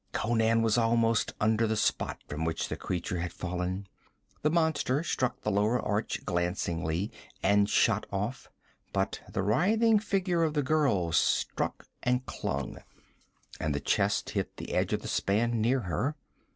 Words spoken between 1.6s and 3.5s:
the spot from which the creature had